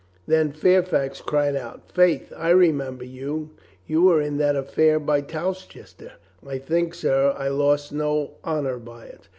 Then 0.25 0.51
Fairfax 0.51 1.21
cried 1.21 1.55
out: 1.55 1.91
"Faith, 1.91 2.33
I 2.35 2.49
remember 2.49 3.05
you! 3.05 3.51
You 3.85 4.01
were 4.01 4.19
in 4.19 4.37
that 4.37 4.55
affair 4.55 4.99
by 4.99 5.21
Towcester." 5.21 6.13
"I 6.43 6.57
think, 6.57 6.95
sir, 6.95 7.35
I 7.37 7.49
lost 7.49 7.91
no 7.91 8.31
honor 8.43 8.79
by 8.79 9.05
it?" 9.05 9.27